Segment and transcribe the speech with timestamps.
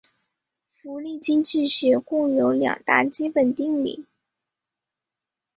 [0.67, 4.07] 福利经济学共有两大基本定理。